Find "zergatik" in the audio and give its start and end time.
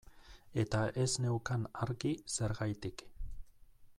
2.37-3.07